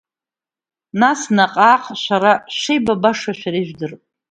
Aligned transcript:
Нас 0.99 1.21
наҟ-наҟ 1.35 1.83
шәара 2.01 2.33
шәшеибабаша 2.55 3.31
шәара 3.39 3.57
ижәдырп… 3.61 4.01